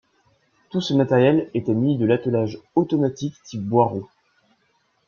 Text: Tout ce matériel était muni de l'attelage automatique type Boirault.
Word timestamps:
Tout 0.71 0.81
ce 0.81 0.95
matériel 0.95 1.51
était 1.53 1.75
muni 1.75 1.95
de 1.99 2.07
l'attelage 2.07 2.57
automatique 2.73 3.35
type 3.43 3.61
Boirault. 3.61 4.09